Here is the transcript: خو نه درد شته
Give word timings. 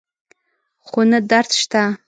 خو 0.85 0.99
نه 1.11 1.19
درد 1.29 1.51
شته 1.59 1.81